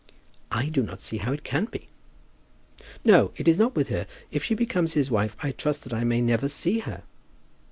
[0.51, 1.87] "I do not see how it can be."
[3.05, 4.07] "No; it is not with her.
[4.31, 7.03] If she becomes his wife I trust that I may never see her."